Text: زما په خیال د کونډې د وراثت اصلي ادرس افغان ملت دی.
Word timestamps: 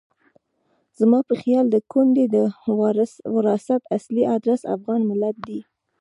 زما 0.99 1.19
په 1.29 1.33
خیال 1.41 1.65
د 1.71 1.75
کونډې 1.91 2.25
د 2.35 2.37
وراثت 3.37 3.81
اصلي 3.97 4.23
ادرس 4.35 4.61
افغان 4.75 5.01
ملت 5.11 5.35
دی. 5.47 5.59